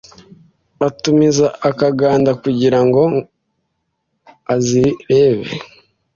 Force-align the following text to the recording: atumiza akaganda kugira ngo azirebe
atumiza 0.87 1.47
akaganda 1.69 2.31
kugira 2.41 2.79
ngo 2.87 3.03
azirebe 4.53 5.49